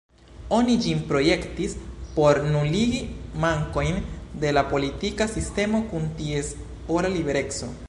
[0.59, 1.75] Oni ĝin projektis
[2.15, 3.03] por nuligi
[3.45, 4.01] mankojn
[4.45, 6.53] de la politika sistemo kun ties
[6.99, 7.75] ora libereco.